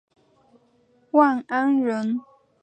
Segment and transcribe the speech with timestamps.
[1.11, 2.21] 万安人。